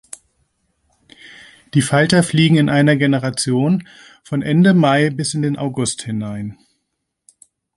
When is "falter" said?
1.83-2.23